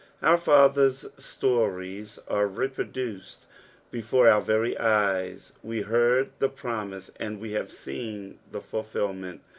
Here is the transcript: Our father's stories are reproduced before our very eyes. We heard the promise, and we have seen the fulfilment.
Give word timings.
Our 0.23 0.39
father's 0.39 1.05
stories 1.19 2.17
are 2.27 2.47
reproduced 2.47 3.45
before 3.91 4.27
our 4.27 4.41
very 4.41 4.75
eyes. 4.79 5.53
We 5.61 5.83
heard 5.83 6.31
the 6.39 6.49
promise, 6.49 7.11
and 7.17 7.39
we 7.39 7.51
have 7.51 7.71
seen 7.71 8.39
the 8.51 8.61
fulfilment. 8.61 9.41